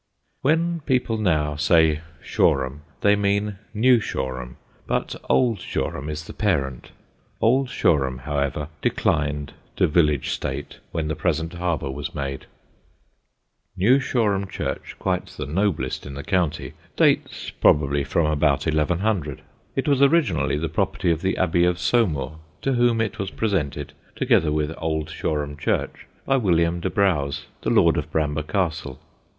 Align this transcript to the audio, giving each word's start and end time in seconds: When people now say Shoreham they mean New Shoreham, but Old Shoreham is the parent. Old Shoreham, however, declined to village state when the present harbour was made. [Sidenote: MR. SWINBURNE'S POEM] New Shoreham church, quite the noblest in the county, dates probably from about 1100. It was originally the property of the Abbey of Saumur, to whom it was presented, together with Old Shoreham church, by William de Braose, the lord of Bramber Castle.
When 0.41 0.79
people 0.79 1.19
now 1.19 1.55
say 1.57 2.01
Shoreham 2.23 2.81
they 3.01 3.15
mean 3.15 3.59
New 3.71 3.99
Shoreham, 3.99 4.57
but 4.87 5.15
Old 5.29 5.59
Shoreham 5.59 6.09
is 6.09 6.25
the 6.25 6.33
parent. 6.33 6.89
Old 7.39 7.69
Shoreham, 7.69 8.17
however, 8.17 8.69
declined 8.81 9.53
to 9.75 9.85
village 9.85 10.31
state 10.31 10.79
when 10.91 11.07
the 11.07 11.15
present 11.15 11.53
harbour 11.53 11.91
was 11.91 12.15
made. 12.15 12.47
[Sidenote: 12.47 12.49
MR. 12.49 13.77
SWINBURNE'S 13.77 13.77
POEM] 13.77 13.77
New 13.93 13.99
Shoreham 13.99 14.47
church, 14.47 14.95
quite 14.97 15.25
the 15.27 15.45
noblest 15.45 16.07
in 16.07 16.15
the 16.15 16.23
county, 16.23 16.73
dates 16.95 17.51
probably 17.51 18.03
from 18.03 18.25
about 18.25 18.65
1100. 18.65 19.43
It 19.75 19.87
was 19.87 20.01
originally 20.01 20.57
the 20.57 20.67
property 20.67 21.11
of 21.11 21.21
the 21.21 21.37
Abbey 21.37 21.63
of 21.63 21.77
Saumur, 21.77 22.39
to 22.63 22.73
whom 22.73 23.01
it 23.01 23.19
was 23.19 23.29
presented, 23.29 23.93
together 24.15 24.51
with 24.51 24.73
Old 24.79 25.11
Shoreham 25.11 25.55
church, 25.57 26.07
by 26.25 26.37
William 26.37 26.79
de 26.79 26.89
Braose, 26.89 27.45
the 27.61 27.69
lord 27.69 27.97
of 27.97 28.11
Bramber 28.11 28.41
Castle. 28.41 28.99